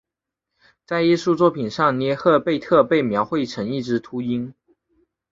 [0.83, 4.51] 在艺术作品上涅赫贝特被描绘成一只秃鹰。